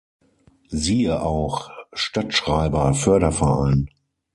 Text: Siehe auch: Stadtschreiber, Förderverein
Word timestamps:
Siehe 0.73 1.21
auch: 1.21 1.69
Stadtschreiber, 1.93 2.95
Förderverein 2.95 3.87